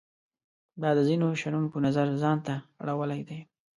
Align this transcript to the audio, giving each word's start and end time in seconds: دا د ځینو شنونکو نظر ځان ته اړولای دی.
دا 0.81 0.89
د 0.97 0.99
ځینو 1.09 1.27
شنونکو 1.41 1.77
نظر 1.87 2.05
ځان 2.23 2.37
ته 2.47 2.55
اړولای 2.81 3.21
دی. 3.29 3.39